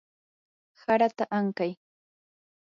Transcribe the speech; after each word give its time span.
harata 0.81 1.23
ankay. 1.37 1.71